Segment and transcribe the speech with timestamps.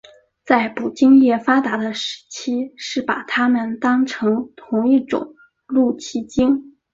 [0.43, 5.35] 在捕鲸业发达的时期是把它们当成同一种
[5.67, 6.75] 露脊鲸。